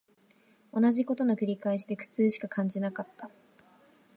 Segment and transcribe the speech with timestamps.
[0.73, 3.29] 同じ事の繰り返しで苦痛しか感じなかった